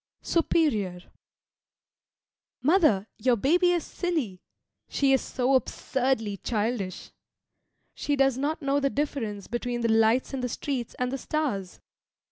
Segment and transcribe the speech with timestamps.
[0.23, 1.03] SUPERIOR
[2.63, 4.41] Mother, your baby is silly!
[4.89, 7.11] She is so absurdly childish!
[7.93, 11.81] She does not know the difference between the lights in the streets and the stars.